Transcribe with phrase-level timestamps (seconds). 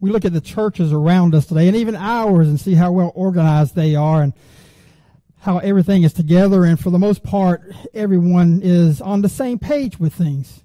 [0.00, 3.12] We look at the churches around us today and even ours and see how well
[3.14, 4.32] organized they are and
[5.40, 6.64] how everything is together.
[6.64, 10.64] And for the most part, everyone is on the same page with things.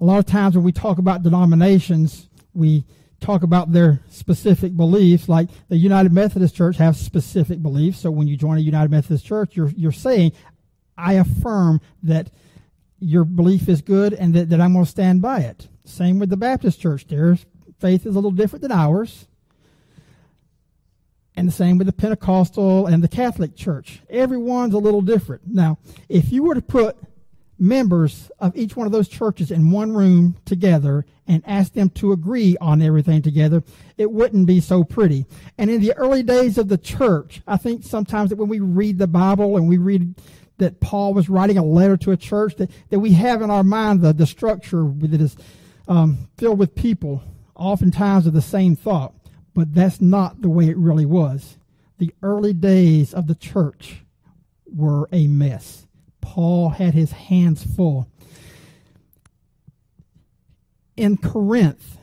[0.00, 2.84] A lot of times when we talk about denominations, we
[3.20, 5.28] talk about their specific beliefs.
[5.28, 8.00] Like the United Methodist Church has specific beliefs.
[8.00, 10.32] So when you join a United Methodist Church, you're, you're saying,
[10.98, 12.30] I affirm that
[12.98, 15.68] your belief is good and that, that I'm going to stand by it.
[15.84, 17.06] Same with the Baptist Church.
[17.06, 17.38] Their
[17.82, 19.26] faith is a little different than ours.
[21.34, 24.00] And the same with the Pentecostal and the Catholic Church.
[24.08, 25.42] Everyone's a little different.
[25.46, 25.78] Now,
[26.08, 26.96] if you were to put
[27.58, 32.12] members of each one of those churches in one room together and ask them to
[32.12, 33.62] agree on everything together,
[33.96, 35.26] it wouldn't be so pretty.
[35.58, 38.98] And in the early days of the church, I think sometimes that when we read
[38.98, 40.14] the Bible and we read
[40.58, 43.64] that Paul was writing a letter to a church, that, that we have in our
[43.64, 45.36] mind the, the structure that is
[45.88, 47.22] um, filled with people,
[47.54, 49.14] oftentimes of the same thought.
[49.54, 51.58] But that's not the way it really was.
[51.98, 54.02] The early days of the church
[54.66, 55.86] were a mess.
[56.20, 58.08] Paul had his hands full.
[60.96, 61.98] In Corinth,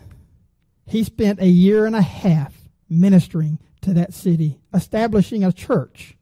[0.85, 2.53] he spent a year and a half
[2.89, 6.17] ministering to that city, establishing a church.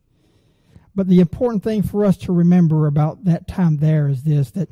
[0.95, 4.69] But the important thing for us to remember about that time there is this that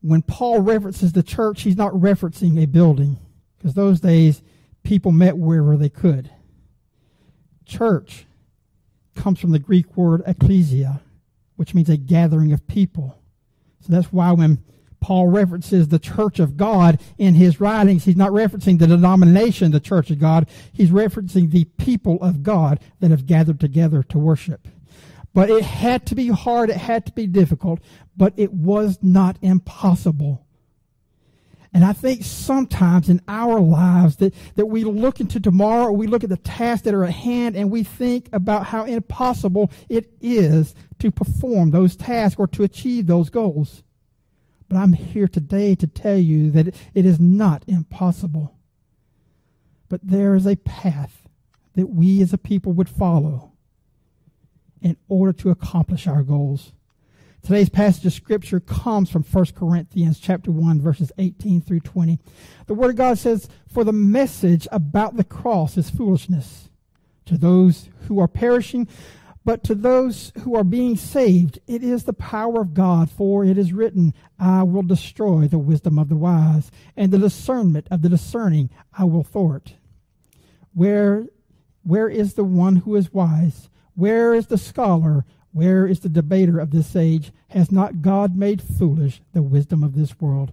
[0.00, 3.18] when Paul references the church, he's not referencing a building,
[3.58, 4.42] because those days
[4.82, 6.30] people met wherever they could.
[7.66, 8.26] Church
[9.14, 11.02] comes from the Greek word ecclesia,
[11.56, 13.18] which means a gathering of people.
[13.80, 14.62] So that's why when
[15.00, 19.80] Paul references the church of God in his writings, he's not referencing the denomination, the
[19.80, 20.48] church of God.
[20.72, 24.66] He's referencing the people of God that have gathered together to worship.
[25.34, 27.80] But it had to be hard, it had to be difficult,
[28.16, 30.44] but it was not impossible.
[31.74, 36.06] And I think sometimes in our lives that, that we look into tomorrow or we
[36.06, 40.10] look at the tasks that are at hand and we think about how impossible it
[40.20, 43.82] is to perform those tasks or to achieve those goals.
[44.68, 48.54] But I'm here today to tell you that it is not impossible.
[49.88, 51.28] But there is a path
[51.74, 53.52] that we as a people would follow
[54.80, 56.72] in order to accomplish our goals.
[57.48, 62.18] Today's passage of scripture comes from 1 Corinthians chapter 1 verses 18 through 20.
[62.66, 66.68] The word of God says, "For the message about the cross is foolishness
[67.24, 68.86] to those who are perishing,
[69.46, 73.56] but to those who are being saved, it is the power of God, for it
[73.56, 78.10] is written, I will destroy the wisdom of the wise, and the discernment of the
[78.10, 79.72] discerning I will thwart.
[80.74, 81.28] Where
[81.82, 83.70] where is the one who is wise?
[83.94, 85.24] Where is the scholar?
[85.58, 87.32] Where is the debater of this age?
[87.48, 90.52] Has not God made foolish the wisdom of this world?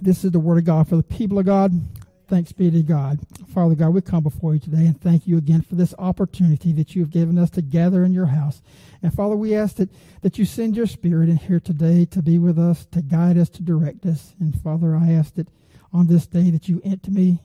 [0.00, 1.78] This is the word of God for the people of God.
[2.26, 3.18] Thanks be to God.
[3.52, 6.96] Father God, we come before you today and thank you again for this opportunity that
[6.96, 8.62] you have given us to gather in your house.
[9.02, 9.90] And Father, we ask that,
[10.22, 13.50] that you send your spirit in here today to be with us, to guide us,
[13.50, 14.32] to direct us.
[14.40, 15.48] And Father, I ask that
[15.92, 17.42] on this day that you empty me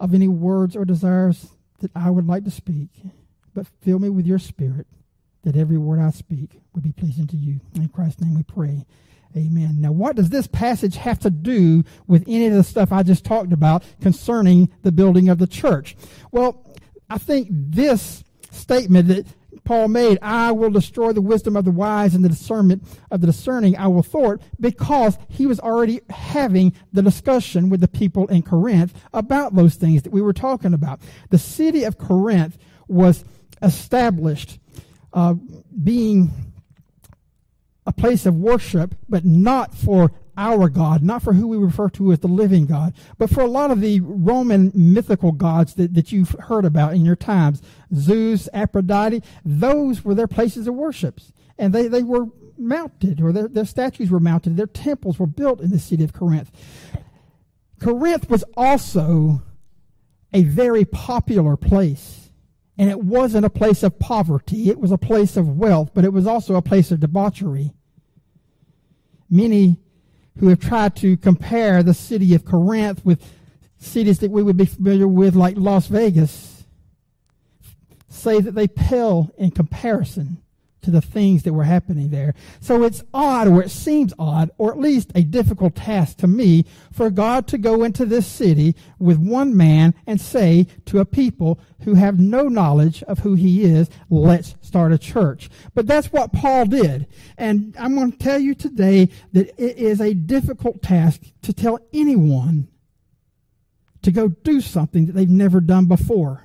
[0.00, 2.88] of any words or desires that I would like to speak,
[3.54, 4.88] but fill me with your spirit
[5.42, 7.60] that every word I speak would be pleasing to you.
[7.74, 8.86] In Christ's name we pray.
[9.36, 9.80] Amen.
[9.80, 13.24] Now, what does this passage have to do with any of the stuff I just
[13.24, 15.96] talked about concerning the building of the church?
[16.30, 16.66] Well,
[17.08, 19.26] I think this statement that
[19.64, 23.26] Paul made, I will destroy the wisdom of the wise and the discernment of the
[23.26, 28.42] discerning I will thwart, because he was already having the discussion with the people in
[28.42, 31.00] Corinth about those things that we were talking about.
[31.30, 33.24] The city of Corinth was
[33.62, 34.58] established
[35.12, 35.34] uh,
[35.82, 36.30] being
[37.86, 42.12] a place of worship, but not for our God, not for who we refer to
[42.12, 46.10] as the living God, but for a lot of the Roman mythical gods that, that
[46.10, 47.60] you've heard about in your times.
[47.94, 51.20] Zeus, Aphrodite, those were their places of worship.
[51.58, 55.60] And they, they were mounted, or their, their statues were mounted, their temples were built
[55.60, 56.50] in the city of Corinth.
[57.78, 59.42] Corinth was also
[60.32, 62.21] a very popular place
[62.78, 66.12] and it wasn't a place of poverty, it was a place of wealth, but it
[66.12, 67.72] was also a place of debauchery.
[69.28, 69.78] Many
[70.38, 73.22] who have tried to compare the city of Corinth with
[73.78, 76.64] cities that we would be familiar with, like Las Vegas,
[78.08, 80.42] say that they pale in comparison
[80.82, 82.34] to the things that were happening there.
[82.60, 86.64] So it's odd, or it seems odd, or at least a difficult task to me,
[86.92, 91.58] for God to go into this city with one man and say to a people
[91.82, 95.48] who have no knowledge of who he is, let's start a church.
[95.74, 97.06] But that's what Paul did.
[97.38, 101.78] And I'm going to tell you today that it is a difficult task to tell
[101.92, 102.68] anyone
[104.02, 106.44] to go do something that they've never done before.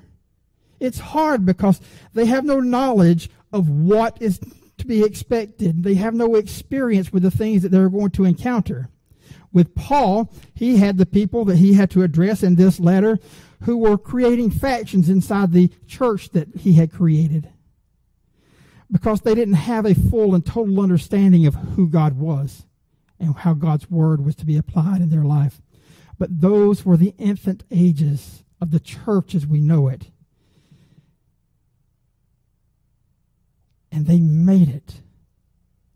[0.79, 1.81] It's hard because
[2.13, 4.39] they have no knowledge of what is
[4.77, 5.83] to be expected.
[5.83, 8.89] They have no experience with the things that they're going to encounter.
[9.51, 13.17] With Paul, he had the people that he had to address in this letter
[13.63, 17.49] who were creating factions inside the church that he had created
[18.91, 22.65] because they didn't have a full and total understanding of who God was
[23.19, 25.61] and how God's word was to be applied in their life.
[26.17, 30.11] But those were the infant ages of the church as we know it.
[33.91, 35.01] And they made it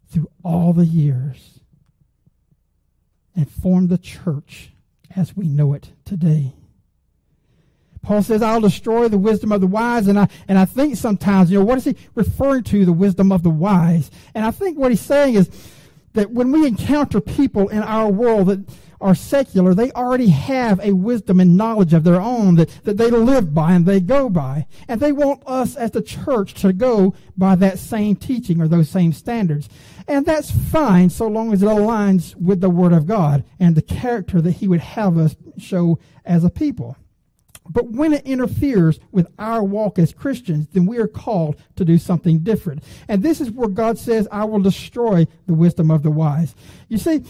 [0.10, 1.60] through all the years
[3.36, 4.72] and formed the church
[5.16, 6.54] as we know it today.
[8.02, 10.08] Paul says, I'll destroy the wisdom of the wise.
[10.08, 13.32] And I, and I think sometimes, you know, what is he referring to, the wisdom
[13.32, 14.10] of the wise?
[14.34, 15.50] And I think what he's saying is
[16.14, 18.68] that when we encounter people in our world that
[19.02, 23.10] are secular, they already have a wisdom and knowledge of their own that, that they
[23.10, 24.68] live by and they go by.
[24.88, 28.90] And they want us as the church to go by that same teaching or those
[28.90, 29.70] same standards.
[30.08, 33.82] And that's fine so long as it aligns with the Word of God and the
[33.82, 36.98] character that He would have us show as a people.
[37.70, 41.98] But when it interferes with our walk as Christians, then we are called to do
[41.98, 42.84] something different.
[43.08, 46.56] And this is where God says, I will destroy the wisdom of the wise.
[46.90, 47.24] You see,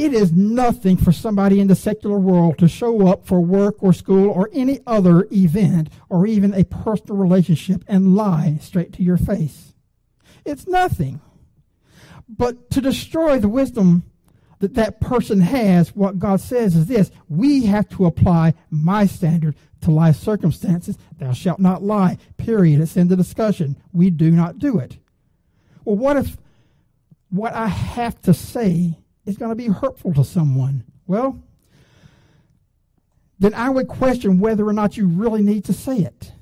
[0.00, 3.92] it is nothing for somebody in the secular world to show up for work or
[3.92, 9.18] school or any other event or even a personal relationship and lie straight to your
[9.18, 9.74] face.
[10.46, 11.20] It's nothing.
[12.26, 14.04] But to destroy the wisdom
[14.60, 19.54] that that person has, what God says is this we have to apply my standard
[19.82, 20.96] to life circumstances.
[21.18, 22.16] Thou shalt not lie.
[22.38, 22.80] Period.
[22.80, 23.76] It's in the discussion.
[23.92, 24.96] We do not do it.
[25.84, 26.38] Well, what if
[27.28, 30.84] what I have to say is going to be hurtful to someone?
[31.06, 31.42] Well,
[33.38, 36.32] then I would question whether or not you really need to say it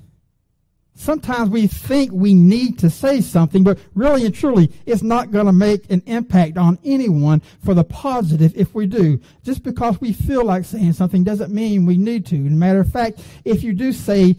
[0.99, 5.45] sometimes we think we need to say something, but really and truly, it's not going
[5.45, 9.19] to make an impact on anyone for the positive if we do.
[9.43, 12.35] Just because we feel like saying something doesn't mean we need to.
[12.35, 14.35] Matter of fact, if you do say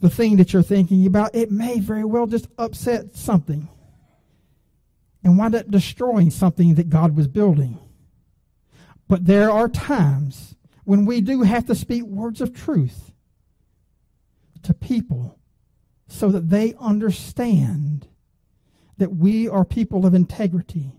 [0.00, 3.68] the thing that you're thinking about, it may very well just upset something
[5.26, 7.80] and wind up destroying something that God was building.
[9.08, 13.10] But there are times when we do have to speak words of truth
[14.62, 15.36] to people
[16.06, 18.06] so that they understand
[18.98, 20.92] that we are people of integrity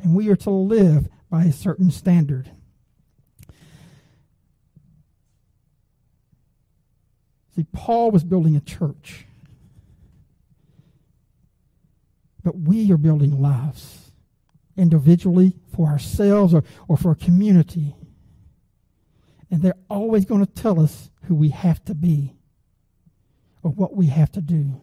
[0.00, 2.52] and we are to live by a certain standard.
[7.56, 9.25] See, Paul was building a church,
[12.46, 14.12] but we are building lives
[14.76, 17.96] individually for ourselves or, or for a community.
[19.50, 22.36] And they're always going to tell us who we have to be
[23.64, 24.80] or what we have to do.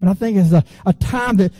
[0.00, 1.52] But I think it's a, a time that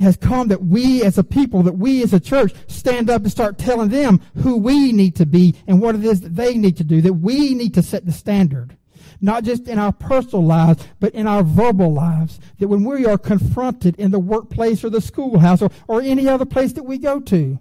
[0.00, 3.32] has come that we as a people, that we as a church stand up and
[3.32, 6.76] start telling them who we need to be and what it is that they need
[6.76, 8.76] to do, that we need to set the standard.
[9.20, 12.38] Not just in our personal lives, but in our verbal lives.
[12.58, 16.44] That when we are confronted in the workplace or the schoolhouse or, or any other
[16.44, 17.58] place that we go to,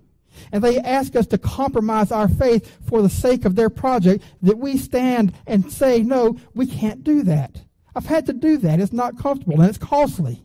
[0.52, 4.58] and they ask us to compromise our faith for the sake of their project, that
[4.58, 7.62] we stand and say, no, we can't do that.
[7.96, 8.80] I've had to do that.
[8.80, 10.44] It's not comfortable and it's costly.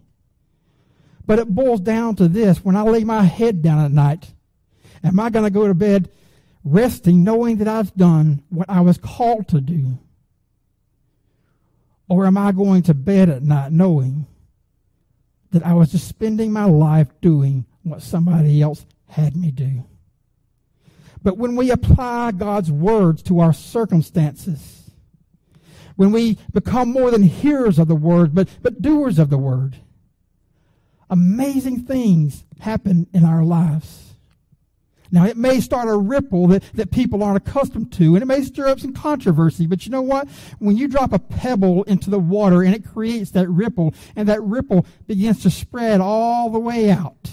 [1.27, 4.33] But it boils down to this when I lay my head down at night,
[5.03, 6.11] am I going to go to bed
[6.65, 9.99] resting knowing that I've done what I was called to do?
[12.11, 14.27] Or am I going to bed at night knowing
[15.53, 19.85] that I was just spending my life doing what somebody else had me do.
[21.23, 24.91] But when we apply God's words to our circumstances,
[25.97, 29.77] when we become more than hearers of the word, but, but doers of the word,
[31.11, 34.10] amazing things happen in our lives.
[35.13, 38.43] Now, it may start a ripple that, that people aren't accustomed to, and it may
[38.43, 40.29] stir up some controversy, but you know what?
[40.59, 44.43] When you drop a pebble into the water and it creates that ripple, and that
[44.43, 47.31] ripple begins to spread all the way out,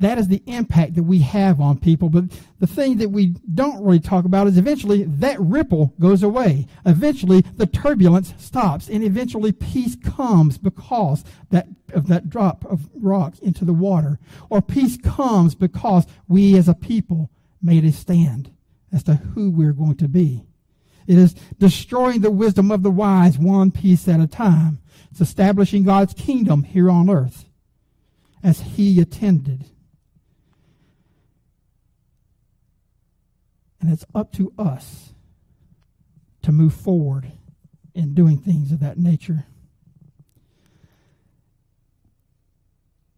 [0.00, 2.08] that is the impact that we have on people.
[2.08, 2.24] But
[2.60, 6.66] the thing that we don't really talk about is eventually that ripple goes away.
[6.86, 13.38] Eventually the turbulence stops and eventually peace comes because that, of that drop of rock
[13.40, 14.20] into the water.
[14.50, 18.52] Or peace comes because we as a people made a stand
[18.92, 20.44] as to who we're going to be.
[21.08, 24.78] It is destroying the wisdom of the wise one piece at a time.
[25.10, 27.46] It's establishing God's kingdom here on earth
[28.44, 29.64] as he attended
[33.80, 35.14] And it's up to us
[36.42, 37.32] to move forward
[37.94, 39.46] in doing things of that nature.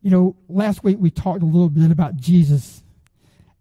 [0.03, 2.83] You know, last week we talked a little bit about Jesus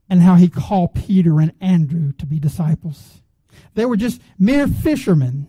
[0.10, 3.22] and how he called Peter and Andrew to be disciples.
[3.76, 5.48] They were just mere fishermen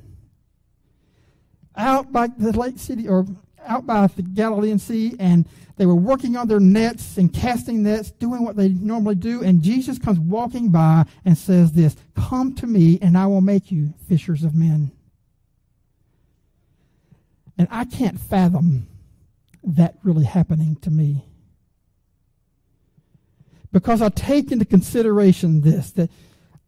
[1.77, 3.27] out by the lake city or
[3.67, 8.11] out by the Galilean Sea, and they were working on their nets and casting nets,
[8.11, 9.43] doing what they normally do.
[9.43, 13.73] And Jesus comes walking by and says, This, come to me, and I will make
[13.73, 14.93] you fishers of men.
[17.57, 18.89] And I can't fathom
[19.63, 21.25] that really happening to me.
[23.73, 26.11] Because I take into consideration this that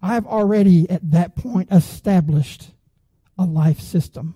[0.01, 2.71] I've already at that point established
[3.39, 4.35] a life system,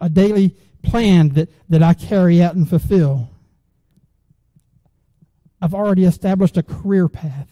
[0.00, 3.30] a daily plan that, that I carry out and fulfill.
[5.60, 7.48] I've already established a career path.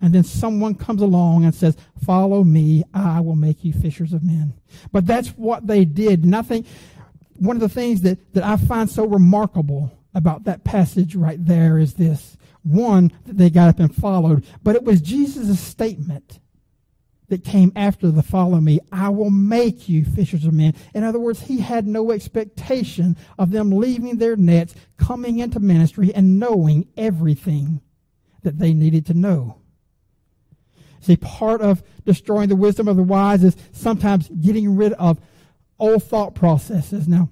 [0.00, 4.24] And then someone comes along and says, Follow me, I will make you fishers of
[4.24, 4.54] men.
[4.90, 6.24] But that's what they did.
[6.24, 6.64] Nothing
[7.42, 11.78] one of the things that, that I find so remarkable about that passage right there
[11.78, 12.36] is this.
[12.62, 16.38] One, that they got up and followed, but it was Jesus' statement
[17.32, 18.78] that came after the follow me.
[18.92, 20.74] I will make you fishers of men.
[20.92, 26.14] In other words, he had no expectation of them leaving their nets, coming into ministry,
[26.14, 27.80] and knowing everything
[28.42, 29.56] that they needed to know.
[31.00, 35.18] See, part of destroying the wisdom of the wise is sometimes getting rid of
[35.78, 37.08] old thought processes.
[37.08, 37.30] Now,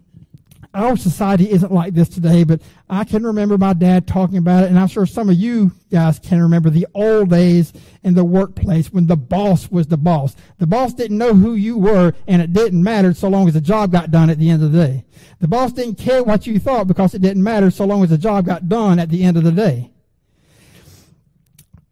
[0.72, 4.70] our society isn't like this today, but I can remember my dad talking about it,
[4.70, 7.72] and I'm sure some of you guys can remember the old days
[8.04, 10.36] in the workplace when the boss was the boss.
[10.58, 13.60] The boss didn't know who you were, and it didn't matter so long as the
[13.60, 15.04] job got done at the end of the day.
[15.40, 18.18] The boss didn't care what you thought because it didn't matter so long as the
[18.18, 19.90] job got done at the end of the day.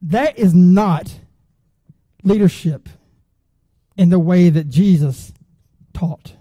[0.03, 1.19] That is not
[2.23, 2.89] leadership
[3.97, 5.33] in the way that Jesus
[5.93, 6.35] taught.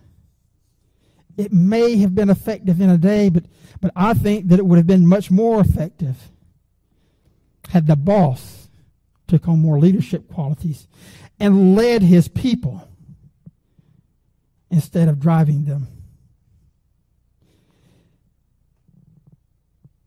[1.37, 3.45] It may have been effective in a day, but,
[3.79, 6.31] but I think that it would have been much more effective
[7.69, 8.69] had the boss
[9.27, 10.87] took on more leadership qualities
[11.39, 12.87] and led his people
[14.71, 15.87] instead of driving them.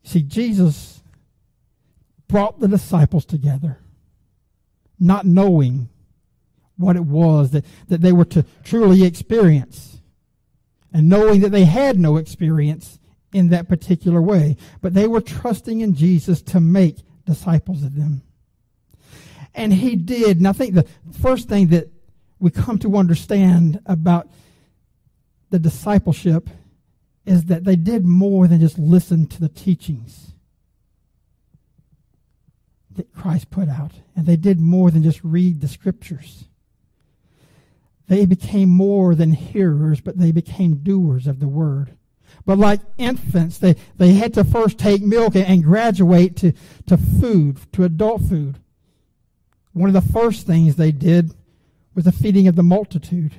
[0.02, 1.02] See, Jesus
[2.26, 3.78] brought the disciples together,
[4.98, 5.88] not knowing
[6.76, 9.99] what it was that, that they were to truly experience
[10.92, 12.98] and knowing that they had no experience
[13.32, 18.22] in that particular way, but they were trusting in Jesus to make disciples of them.
[19.54, 20.38] And he did.
[20.38, 20.86] And I think the
[21.20, 21.90] first thing that
[22.38, 24.28] we come to understand about
[25.50, 26.48] the discipleship
[27.26, 30.32] is that they did more than just listen to the teachings
[32.96, 33.92] that Christ put out.
[34.16, 36.46] And they did more than just read the scriptures.
[38.10, 41.96] They became more than hearers, but they became doers of the word.
[42.44, 46.52] But like infants, they, they had to first take milk and graduate to,
[46.88, 48.58] to food, to adult food.
[49.74, 51.34] One of the first things they did
[51.94, 53.34] was the feeding of the multitude.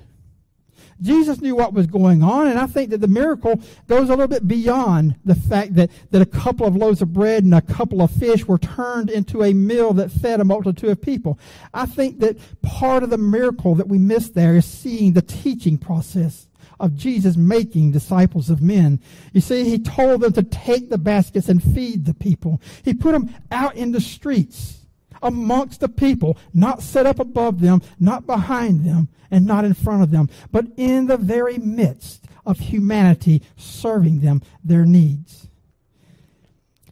[1.01, 4.27] Jesus knew what was going on, and I think that the miracle goes a little
[4.27, 8.01] bit beyond the fact that, that a couple of loaves of bread and a couple
[8.01, 11.39] of fish were turned into a meal that fed a multitude of people.
[11.73, 15.77] I think that part of the miracle that we miss there is seeing the teaching
[15.77, 16.47] process
[16.79, 18.99] of Jesus making disciples of men.
[19.33, 22.59] You see, he told them to take the baskets and feed the people.
[22.83, 24.80] He put them out in the streets
[25.21, 30.03] amongst the people, not set up above them, not behind them, and not in front
[30.03, 35.47] of them, but in the very midst of humanity, serving them their needs.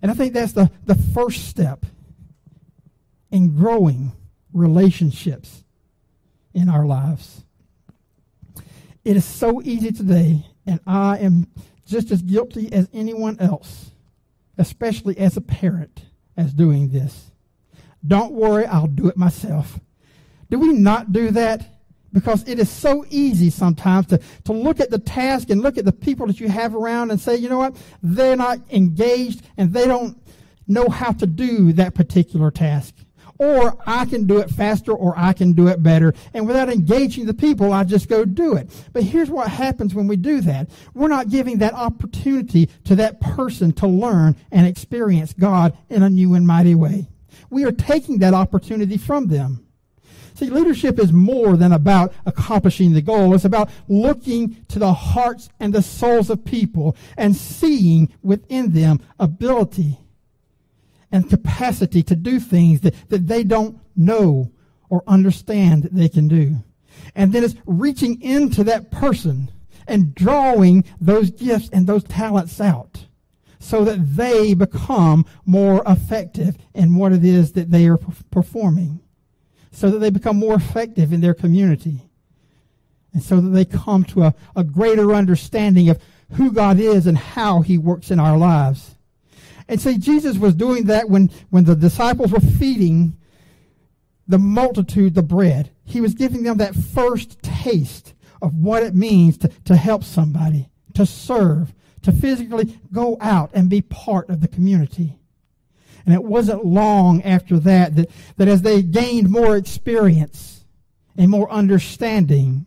[0.01, 1.85] And I think that's the, the first step
[3.31, 4.11] in growing
[4.53, 5.63] relationships
[6.53, 7.43] in our lives.
[9.03, 11.47] It is so easy today, and I am
[11.85, 13.91] just as guilty as anyone else,
[14.57, 16.05] especially as a parent,
[16.37, 17.31] as doing this.
[18.05, 19.79] Don't worry, I'll do it myself.
[20.49, 21.75] Do we not do that?
[22.11, 25.85] Because it is so easy sometimes to, to look at the task and look at
[25.85, 29.71] the people that you have around and say, you know what, they're not engaged and
[29.73, 30.17] they don't
[30.67, 32.95] know how to do that particular task.
[33.37, 36.13] Or I can do it faster or I can do it better.
[36.33, 38.69] And without engaging the people, I just go do it.
[38.91, 40.69] But here's what happens when we do that.
[40.93, 46.09] We're not giving that opportunity to that person to learn and experience God in a
[46.09, 47.07] new and mighty way
[47.49, 49.65] we are taking that opportunity from them.
[50.35, 53.35] See, leadership is more than about accomplishing the goal.
[53.35, 59.01] It's about looking to the hearts and the souls of people and seeing within them
[59.19, 59.99] ability
[61.11, 64.51] and capacity to do things that, that they don't know
[64.89, 66.63] or understand that they can do.
[67.15, 69.51] And then it's reaching into that person
[69.87, 73.07] and drawing those gifts and those talents out
[73.59, 77.99] so that they become more effective in what it is that they are
[78.31, 79.01] performing,
[79.71, 82.09] so that they become more effective in their community,
[83.13, 86.01] and so that they come to a, a greater understanding of
[86.33, 88.95] who God is and how He works in our lives.
[89.67, 93.17] And see, Jesus was doing that when, when the disciples were feeding
[94.29, 95.71] the multitude the bread.
[95.83, 100.69] He was giving them that first taste of what it means to, to help somebody,
[100.93, 105.19] to serve, to physically go out and be part of the community.
[106.05, 110.65] And it wasn't long after that that, that as they gained more experience
[111.17, 112.65] and more understanding,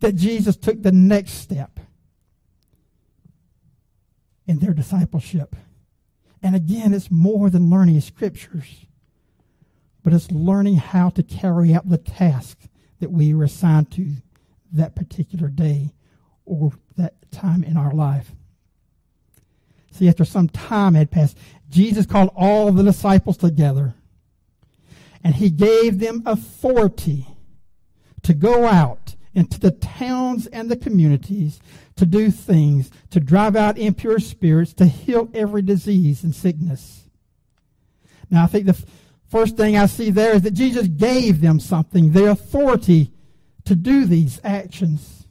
[0.00, 1.78] that Jesus took the next step
[4.46, 5.56] in their discipleship.
[6.42, 8.86] And again, it's more than learning scriptures,
[10.02, 12.58] but it's learning how to carry out the task
[13.00, 14.16] that we were assigned to
[14.72, 15.92] that particular day
[16.54, 18.30] or that time in our life.
[19.92, 21.38] See, after some time had passed,
[21.70, 23.94] Jesus called all the disciples together
[25.22, 27.26] and he gave them authority
[28.22, 31.60] to go out into the towns and the communities
[31.96, 37.08] to do things, to drive out impure spirits, to heal every disease and sickness.
[38.30, 38.84] Now, I think the
[39.28, 43.12] first thing I see there is that Jesus gave them something, the authority
[43.64, 45.23] to do these actions.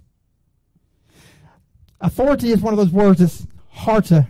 [2.03, 4.27] Authority is one of those words that's hard to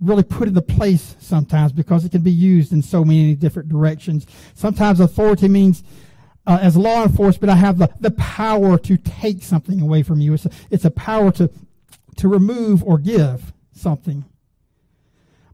[0.00, 4.26] really put into place sometimes because it can be used in so many different directions.
[4.54, 5.82] Sometimes authority means
[6.46, 10.32] uh, as law enforcement, I have the, the power to take something away from you.
[10.32, 11.50] It's a, it's a power to,
[12.16, 14.24] to remove or give something.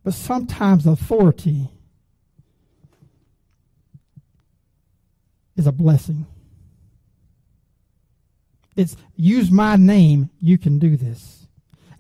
[0.05, 1.71] But sometimes authority
[5.57, 6.27] is a blessing.
[8.77, 11.47] It's use my name, you can do this.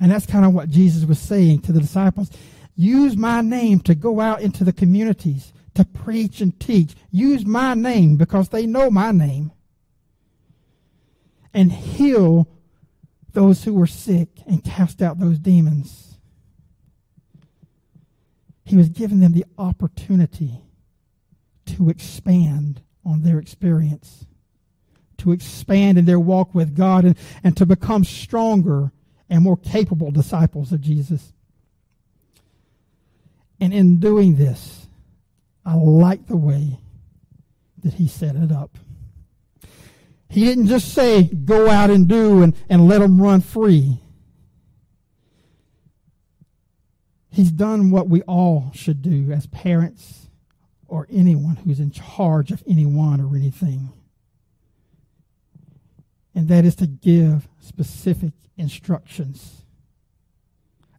[0.01, 2.31] And that's kind of what Jesus was saying to the disciples.
[2.75, 6.95] Use my name to go out into the communities to preach and teach.
[7.11, 9.53] Use my name because they know my name.
[11.55, 12.49] And heal
[13.33, 16.17] those who were sick and cast out those demons.
[18.65, 20.63] He was giving them the opportunity
[21.67, 24.27] to expand on their experience,
[25.19, 28.93] to expand in their walk with God, and, and to become stronger
[29.29, 31.33] and more capable disciples of Jesus.
[33.61, 34.87] And in doing this,
[35.65, 36.81] I like the way
[37.83, 38.79] that he set it up.
[40.29, 43.99] He didn't just say, go out and do and, and let them run free.
[47.31, 50.29] He's done what we all should do as parents
[50.89, 53.93] or anyone who's in charge of anyone or anything.
[56.35, 59.65] And that is to give specific instructions.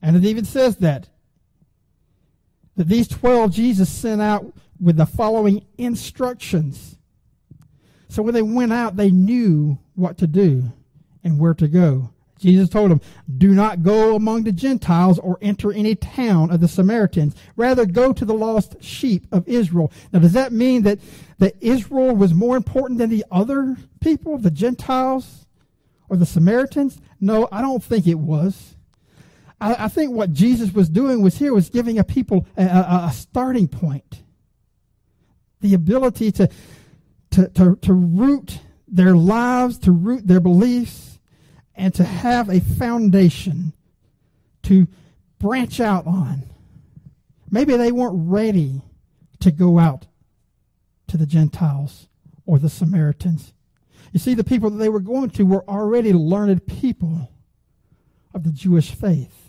[0.02, 1.10] And it even says that
[2.76, 6.98] that these 12 Jesus sent out with the following instructions.
[8.10, 10.72] So when they went out, they knew what to do
[11.24, 12.13] and where to go.
[12.44, 13.02] Jesus told them,
[13.38, 17.36] Do not go among the Gentiles or enter any town of the Samaritans.
[17.56, 19.92] Rather, go to the lost sheep of Israel.
[20.12, 21.00] Now, does that mean that,
[21.40, 25.48] that Israel was more important than the other people, the Gentiles
[26.10, 27.00] or the Samaritans?
[27.20, 28.76] No, I don't think it was.
[29.62, 33.06] I, I think what Jesus was doing was here was giving a people a, a,
[33.08, 34.22] a starting point,
[35.62, 36.50] the ability to,
[37.32, 41.13] to, to, to root their lives, to root their beliefs,
[41.76, 43.74] and to have a foundation
[44.64, 44.88] to
[45.40, 46.44] branch out on.
[47.50, 48.82] Maybe they weren't ready
[49.40, 50.08] to go out
[51.08, 52.08] to the Gentiles
[52.46, 53.54] or the Samaritans.
[54.12, 57.32] You see, the people that they were going to were already learned people
[58.34, 59.44] of the Jewish faith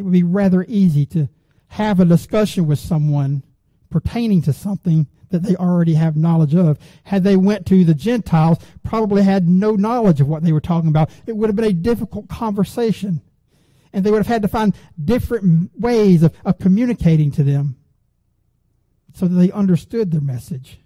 [0.00, 1.28] it would be rather easy to
[1.68, 3.42] have a discussion with someone
[3.90, 6.78] pertaining to something that they already have knowledge of.
[7.04, 10.88] Had they went to the Gentiles, probably had no knowledge of what they were talking
[10.88, 11.10] about.
[11.26, 13.22] It would have been a difficult conversation.
[13.92, 17.76] And they would have had to find different ways of, of communicating to them
[19.14, 20.80] so that they understood their message.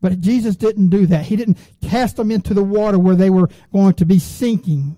[0.00, 1.26] But Jesus didn't do that.
[1.26, 4.96] He didn't cast them into the water where they were going to be sinking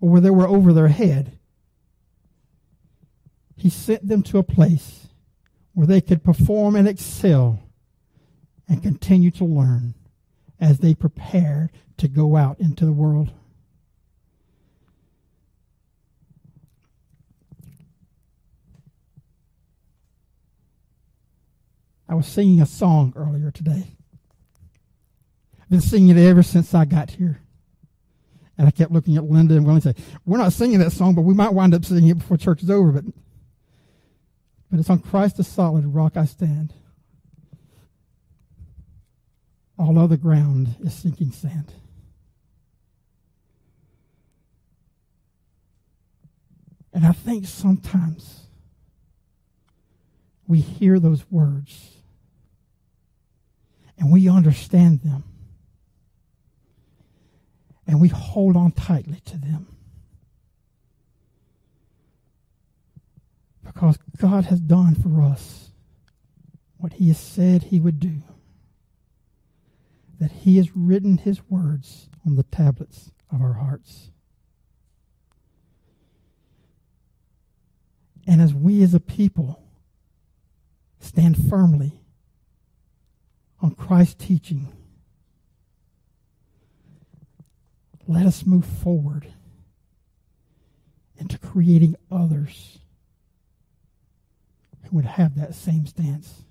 [0.00, 1.38] or where they were over their head.
[3.56, 5.08] He sent them to a place
[5.76, 7.60] where they could perform and excel
[8.66, 9.92] and continue to learn
[10.58, 13.30] as they prepared to go out into the world.
[22.08, 23.84] I was singing a song earlier today.
[25.60, 27.42] I've been singing it ever since I got here.
[28.56, 31.14] And I kept looking at Linda and Willie and say, We're not singing that song,
[31.14, 32.92] but we might wind up singing it before church is over.
[32.92, 33.04] But,
[34.70, 36.72] but it's on Christ the solid rock I stand.
[39.78, 41.72] All other ground is sinking sand.
[46.92, 48.46] And I think sometimes
[50.48, 51.96] we hear those words
[53.98, 55.24] and we understand them
[57.86, 59.75] and we hold on tightly to them.
[63.66, 65.70] Because God has done for us
[66.78, 68.22] what He has said He would do.
[70.18, 74.10] That He has written His words on the tablets of our hearts.
[78.26, 79.62] And as we as a people
[80.98, 82.00] stand firmly
[83.60, 84.72] on Christ's teaching,
[88.08, 89.32] let us move forward
[91.18, 92.78] into creating others
[94.86, 96.42] who would have that same stance.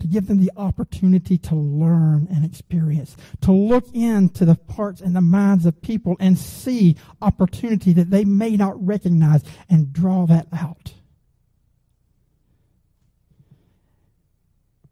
[0.00, 5.16] To give them the opportunity to learn and experience, to look into the parts and
[5.16, 10.48] the minds of people and see opportunity that they may not recognize and draw that
[10.52, 10.92] out.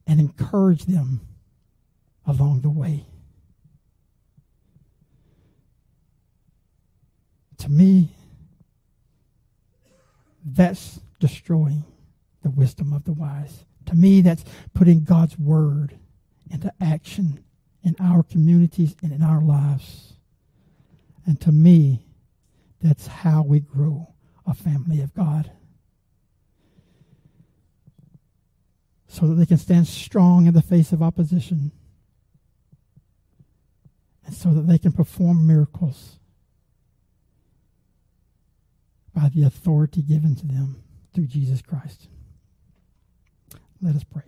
[0.06, 1.20] And encourage them
[2.26, 3.04] along the way.
[7.58, 8.14] To me,
[10.44, 11.84] that's destroying
[12.44, 13.64] the wisdom of the wise.
[13.86, 15.98] To me, that's putting God's word
[16.48, 17.42] into action
[17.82, 20.12] in our communities and in our lives.
[21.26, 22.06] And to me,
[22.80, 24.14] that's how we grow
[24.46, 25.50] a family of God.
[29.08, 31.72] So that they can stand strong in the face of opposition.
[34.26, 36.18] And so that they can perform miracles
[39.14, 40.82] by the authority given to them
[41.14, 42.08] through Jesus Christ.
[43.80, 44.22] Let us pray.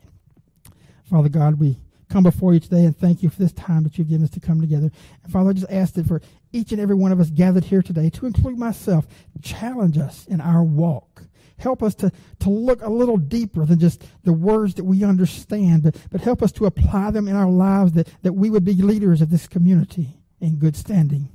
[1.05, 1.79] Father God, we
[2.09, 4.41] come before you today and thank you for this time that you've given us to
[4.41, 4.91] come together.
[5.23, 6.21] And Father, I just ask that for
[6.53, 9.07] each and every one of us gathered here today, to include myself,
[9.43, 11.23] challenge us in our walk.
[11.59, 15.83] Help us to, to look a little deeper than just the words that we understand,
[15.83, 18.75] but, but help us to apply them in our lives that, that we would be
[18.75, 21.31] leaders of this community in good standing.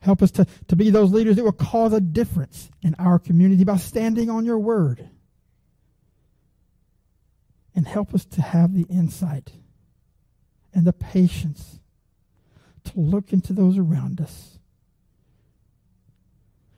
[0.00, 3.64] Help us to, to be those leaders that will cause a difference in our community
[3.64, 5.08] by standing on your word.
[7.74, 9.52] And help us to have the insight
[10.72, 11.80] and the patience
[12.84, 14.58] to look into those around us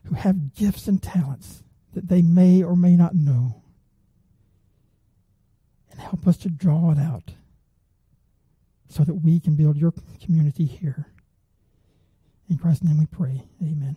[0.05, 1.63] who have gifts and talents
[1.95, 3.63] that they may or may not know.
[5.91, 7.33] And help us to draw it out
[8.89, 11.07] so that we can build your community here.
[12.49, 13.43] In Christ's name we pray.
[13.63, 13.97] Amen.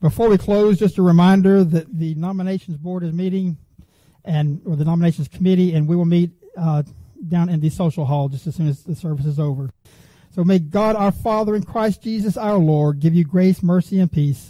[0.00, 3.56] Before we close, just a reminder that the nominations board is meeting
[4.24, 6.84] and or the nominations committee, and we will meet uh,
[7.26, 9.70] down in the social hall just as soon as the service is over.
[10.30, 14.10] So may God our Father in Christ Jesus our Lord give you grace, mercy, and
[14.10, 14.46] peace.